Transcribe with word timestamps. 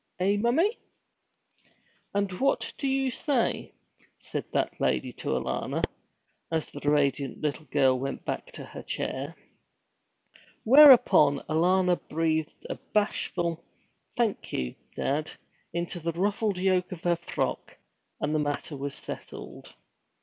Eh, 0.19 0.35
mommie?' 0.35 0.79
'And 2.15 2.31
what 2.39 2.73
do 2.79 2.87
you 2.87 3.11
say?' 3.11 3.71
said 4.17 4.45
that 4.51 4.81
lady 4.81 5.13
to 5.13 5.37
Alanna, 5.37 5.83
as 6.51 6.71
the 6.71 6.89
radiant 6.89 7.39
little 7.39 7.65
girl 7.65 7.99
went 7.99 8.25
back 8.25 8.47
to 8.53 8.65
her 8.65 8.81
chair. 8.81 9.35
Whereupon 10.63 11.43
Alanna 11.47 11.97
breathed 12.09 12.65
a 12.67 12.79
bashful 12.95 13.63
'Thank 14.17 14.51
you, 14.51 14.73
dad,' 14.95 15.33
into 15.71 15.99
the 15.99 16.13
ruffled 16.13 16.57
yoke 16.57 16.91
of 16.91 17.03
her 17.03 17.15
frock, 17.15 17.77
and 18.19 18.33
the 18.33 18.39
matter 18.39 18.75
was 18.75 18.95
settled. 18.95 19.75